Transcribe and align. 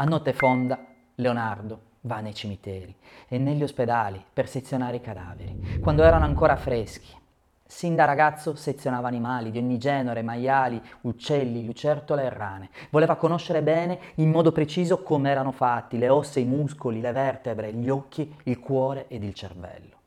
A 0.00 0.04
notte 0.04 0.32
fonda, 0.32 0.78
Leonardo 1.16 1.80
va 2.00 2.20
nei 2.20 2.32
cimiteri 2.32 2.96
e 3.28 3.36
negli 3.36 3.62
ospedali 3.62 4.24
per 4.32 4.48
sezionare 4.48 4.96
i 4.96 5.00
cadaveri, 5.02 5.78
quando 5.78 6.02
erano 6.04 6.24
ancora 6.24 6.56
freschi. 6.56 7.14
Sin 7.66 7.96
da 7.96 8.06
ragazzo 8.06 8.54
sezionava 8.54 9.08
animali 9.08 9.50
di 9.50 9.58
ogni 9.58 9.76
genere, 9.76 10.22
maiali, 10.22 10.80
uccelli, 11.02 11.66
lucertole 11.66 12.22
e 12.22 12.30
rane. 12.30 12.70
Voleva 12.88 13.16
conoscere 13.16 13.60
bene 13.60 13.98
in 14.14 14.30
modo 14.30 14.52
preciso 14.52 15.02
come 15.02 15.28
erano 15.28 15.52
fatti 15.52 15.98
le 15.98 16.08
ossa, 16.08 16.40
i 16.40 16.44
muscoli, 16.44 17.02
le 17.02 17.12
vertebre, 17.12 17.74
gli 17.74 17.90
occhi, 17.90 18.34
il 18.44 18.58
cuore 18.58 19.06
ed 19.08 19.22
il 19.22 19.34
cervello. 19.34 19.99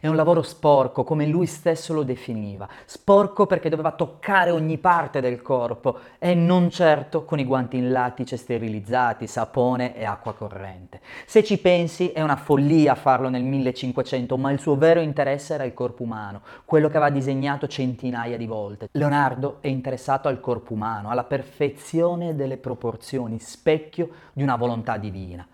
È 0.00 0.06
un 0.06 0.14
lavoro 0.14 0.42
sporco, 0.42 1.02
come 1.02 1.26
lui 1.26 1.46
stesso 1.46 1.92
lo 1.92 2.04
definiva. 2.04 2.68
Sporco 2.84 3.46
perché 3.46 3.68
doveva 3.68 3.90
toccare 3.90 4.52
ogni 4.52 4.78
parte 4.78 5.20
del 5.20 5.42
corpo 5.42 5.98
e 6.20 6.34
non 6.34 6.70
certo 6.70 7.24
con 7.24 7.40
i 7.40 7.44
guanti 7.44 7.78
in 7.78 7.90
lattice 7.90 8.36
sterilizzati, 8.36 9.26
sapone 9.26 9.96
e 9.96 10.04
acqua 10.04 10.34
corrente. 10.34 11.00
Se 11.26 11.42
ci 11.42 11.58
pensi 11.58 12.12
è 12.12 12.22
una 12.22 12.36
follia 12.36 12.94
farlo 12.94 13.28
nel 13.28 13.42
1500, 13.42 14.36
ma 14.36 14.52
il 14.52 14.60
suo 14.60 14.76
vero 14.76 15.00
interesse 15.00 15.54
era 15.54 15.64
il 15.64 15.74
corpo 15.74 16.04
umano, 16.04 16.42
quello 16.64 16.88
che 16.88 16.96
aveva 16.96 17.10
disegnato 17.10 17.66
centinaia 17.66 18.36
di 18.36 18.46
volte. 18.46 18.90
Leonardo 18.92 19.56
è 19.60 19.66
interessato 19.66 20.28
al 20.28 20.38
corpo 20.38 20.74
umano, 20.74 21.10
alla 21.10 21.24
perfezione 21.24 22.36
delle 22.36 22.56
proporzioni, 22.56 23.40
specchio 23.40 24.10
di 24.32 24.44
una 24.44 24.54
volontà 24.54 24.96
divina. 24.96 25.44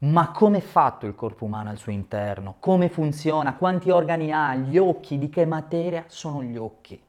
Ma 0.00 0.30
come 0.30 0.58
è 0.58 0.60
fatto 0.60 1.06
il 1.06 1.16
corpo 1.16 1.44
umano 1.44 1.70
al 1.70 1.76
suo 1.76 1.90
interno? 1.90 2.54
Come 2.60 2.88
funziona? 2.88 3.54
Quanti 3.54 3.90
organi 3.90 4.30
ha? 4.30 4.54
Gli 4.54 4.78
occhi? 4.78 5.18
Di 5.18 5.28
che 5.28 5.44
materia 5.44 6.04
sono 6.06 6.40
gli 6.40 6.56
occhi? 6.56 7.02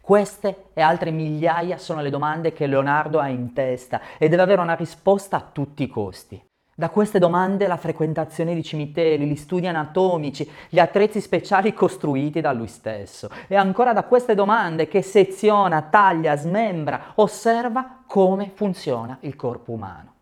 Queste 0.00 0.66
e 0.72 0.80
altre 0.80 1.10
migliaia 1.10 1.78
sono 1.78 2.00
le 2.00 2.10
domande 2.10 2.52
che 2.52 2.68
Leonardo 2.68 3.18
ha 3.18 3.26
in 3.26 3.52
testa 3.52 4.00
e 4.18 4.28
deve 4.28 4.42
avere 4.42 4.60
una 4.60 4.76
risposta 4.76 5.36
a 5.36 5.48
tutti 5.50 5.82
i 5.82 5.88
costi. 5.88 6.40
Da 6.76 6.90
queste 6.90 7.18
domande 7.18 7.66
la 7.66 7.76
frequentazione 7.76 8.54
di 8.54 8.62
cimiteri, 8.62 9.26
gli 9.26 9.34
studi 9.34 9.66
anatomici, 9.66 10.48
gli 10.68 10.78
attrezzi 10.78 11.20
speciali 11.20 11.74
costruiti 11.74 12.40
da 12.40 12.52
lui 12.52 12.68
stesso. 12.68 13.28
E 13.48 13.56
ancora 13.56 13.92
da 13.92 14.04
queste 14.04 14.36
domande 14.36 14.86
che 14.86 15.02
seziona, 15.02 15.82
taglia, 15.82 16.36
smembra, 16.36 17.14
osserva 17.16 18.04
come 18.06 18.52
funziona 18.54 19.18
il 19.22 19.34
corpo 19.34 19.72
umano. 19.72 20.17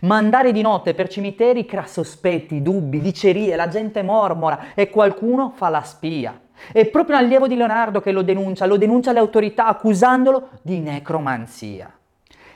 Ma 0.00 0.16
andare 0.16 0.52
di 0.52 0.62
notte 0.62 0.94
per 0.94 1.08
cimiteri 1.08 1.66
crea 1.66 1.86
sospetti, 1.86 2.62
dubbi, 2.62 3.00
dicerie, 3.00 3.56
la 3.56 3.68
gente 3.68 4.02
mormora 4.02 4.74
e 4.74 4.90
qualcuno 4.90 5.52
fa 5.54 5.68
la 5.68 5.82
spia. 5.82 6.38
È 6.72 6.86
proprio 6.86 7.16
un 7.16 7.24
allievo 7.24 7.46
di 7.46 7.56
Leonardo 7.56 8.00
che 8.00 8.12
lo 8.12 8.22
denuncia, 8.22 8.66
lo 8.66 8.76
denuncia 8.76 9.10
alle 9.10 9.18
autorità 9.18 9.66
accusandolo 9.66 10.50
di 10.62 10.80
necromanzia. 10.80 11.99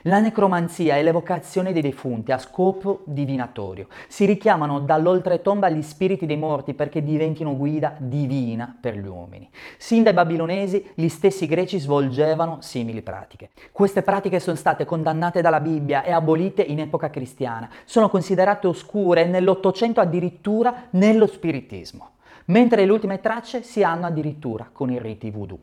La 0.07 0.19
necromanzia 0.19 0.97
è 0.97 1.01
l'evocazione 1.01 1.73
dei 1.73 1.81
defunti 1.81 2.31
a 2.31 2.37
scopo 2.37 3.01
divinatorio. 3.05 3.87
Si 4.07 4.25
richiamano 4.25 4.79
dall'oltretomba 4.79 5.67
gli 5.69 5.81
spiriti 5.81 6.27
dei 6.27 6.37
morti 6.37 6.75
perché 6.75 7.03
diventino 7.03 7.57
guida 7.57 7.95
divina 7.97 8.77
per 8.79 8.99
gli 8.99 9.07
uomini. 9.07 9.49
Sin 9.79 10.03
dai 10.03 10.13
babilonesi 10.13 10.91
gli 10.93 11.07
stessi 11.07 11.47
greci 11.47 11.79
svolgevano 11.79 12.57
simili 12.61 13.01
pratiche. 13.01 13.49
Queste 13.71 14.03
pratiche 14.03 14.39
sono 14.39 14.55
state 14.55 14.85
condannate 14.85 15.41
dalla 15.41 15.59
Bibbia 15.59 16.03
e 16.03 16.11
abolite 16.11 16.61
in 16.61 16.81
epoca 16.81 17.09
cristiana. 17.09 17.67
Sono 17.85 18.07
considerate 18.07 18.67
oscure 18.67 19.23
e 19.23 19.27
nell'Ottocento 19.27 20.01
addirittura 20.01 20.83
nello 20.91 21.25
spiritismo, 21.25 22.09
mentre 22.45 22.85
le 22.85 22.91
ultime 22.91 23.21
tracce 23.21 23.63
si 23.63 23.81
hanno 23.81 24.05
addirittura 24.05 24.69
con 24.71 24.91
i 24.91 24.99
riti 24.99 25.31
voodoo. 25.31 25.57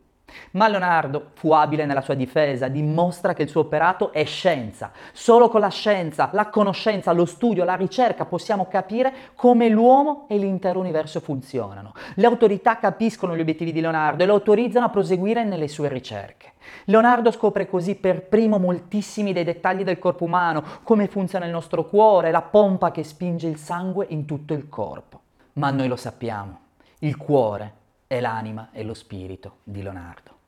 Ma 0.53 0.69
Leonardo 0.69 1.31
fu 1.35 1.53
abile 1.53 1.87
nella 1.87 2.01
sua 2.01 2.15
difesa, 2.15 2.69
dimostra 2.69 3.33
che 3.35 3.43
il 3.43 3.49
suo 3.49 3.63
operato 3.63 4.13
è 4.13 4.25
scienza. 4.25 4.93
Solo 5.13 5.49
con 5.49 5.61
la 5.61 5.69
scienza, 5.69 6.31
la 6.33 6.49
conoscenza, 6.49 7.13
lo 7.13 7.25
studio, 7.25 7.65
la 7.65 7.75
ricerca 7.75 8.25
possiamo 8.25 8.67
capire 8.67 9.13
come 9.35 9.69
l'uomo 9.69 10.27
e 10.29 10.39
l'intero 10.39 10.79
universo 10.79 11.21
funzionano. 11.21 11.93
Le 12.15 12.27
autorità 12.27 12.79
capiscono 12.79 13.37
gli 13.37 13.41
obiettivi 13.41 13.73
di 13.73 13.81
Leonardo 13.81 14.23
e 14.23 14.27
lo 14.27 14.35
autorizzano 14.35 14.87
a 14.87 14.91
proseguire 14.91 15.45
nelle 15.45 15.69
sue 15.69 15.89
ricerche. 15.89 16.53
Leonardo 16.85 17.31
scopre 17.31 17.69
così 17.69 17.95
per 17.95 18.23
primo 18.23 18.59
moltissimi 18.59 19.33
dei 19.33 19.45
dettagli 19.45 19.85
del 19.85 19.99
corpo 19.99 20.25
umano, 20.25 20.63
come 20.83 21.09
funziona 21.09 21.45
il 21.45 21.51
nostro 21.51 21.87
cuore, 21.87 22.31
la 22.31 22.43
pompa 22.43 22.91
che 22.91 23.05
spinge 23.05 23.49
il 23.49 23.59
sangue 23.59 24.07
in 24.09 24.25
tutto 24.25 24.55
il 24.55 24.69
corpo. 24.69 25.21
Ma 25.55 25.71
noi 25.71 25.89
lo 25.89 25.97
sappiamo, 25.97 26.59
il 27.01 27.17
cuore 27.17 27.81
è 28.13 28.21
l'anima 28.21 28.69
e 28.73 28.83
lo 28.83 28.93
spirito 28.93 29.61
di 29.65 29.81
Leonardo. 29.83 30.42